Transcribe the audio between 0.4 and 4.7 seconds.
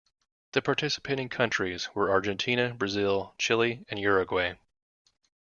The participating countries were Argentina, Brazil, Chile and Uruguay.